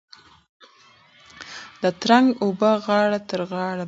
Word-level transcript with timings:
د 1.81 1.83
ترنګ 2.01 2.27
اوبه 2.43 2.71
غاړه 2.85 3.19
تر 3.29 3.41
غاړې 3.51 3.69
بهېږي. 3.71 3.79